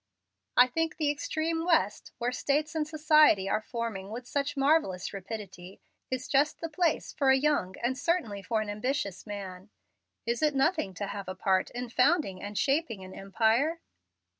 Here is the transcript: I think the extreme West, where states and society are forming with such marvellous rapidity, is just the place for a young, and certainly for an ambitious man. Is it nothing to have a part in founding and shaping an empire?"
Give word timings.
I 0.57 0.65
think 0.65 0.97
the 0.97 1.11
extreme 1.11 1.63
West, 1.63 2.11
where 2.17 2.31
states 2.31 2.73
and 2.73 2.87
society 2.87 3.47
are 3.47 3.61
forming 3.61 4.09
with 4.09 4.25
such 4.25 4.57
marvellous 4.57 5.13
rapidity, 5.13 5.79
is 6.09 6.27
just 6.27 6.59
the 6.59 6.69
place 6.69 7.13
for 7.13 7.29
a 7.29 7.37
young, 7.37 7.75
and 7.83 7.95
certainly 7.95 8.41
for 8.41 8.61
an 8.61 8.69
ambitious 8.71 9.27
man. 9.27 9.69
Is 10.25 10.41
it 10.41 10.55
nothing 10.55 10.95
to 10.95 11.05
have 11.05 11.27
a 11.29 11.35
part 11.35 11.69
in 11.69 11.87
founding 11.89 12.41
and 12.41 12.57
shaping 12.57 13.03
an 13.03 13.13
empire?" 13.13 13.79